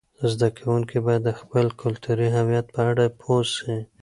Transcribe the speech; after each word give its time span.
زده 0.31 0.47
کوونکي 0.57 0.97
باید 1.05 1.21
د 1.25 1.31
خپل 1.39 1.65
کلتوري 1.81 2.27
هویت 2.37 2.65
په 2.73 2.79
اړه 2.89 3.05
پوه 3.19 3.41
سي. 3.55 3.77